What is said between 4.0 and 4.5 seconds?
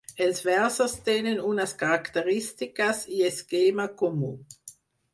comú.